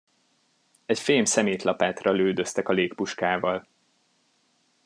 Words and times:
Egy 0.85 0.99
fém 0.99 1.25
szemétlapátra 1.25 2.11
lődöztek 2.11 2.69
a 2.69 2.73
légpuskával. 2.73 3.67